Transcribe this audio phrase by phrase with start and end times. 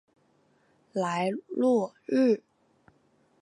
[0.93, 2.41] 莱洛日。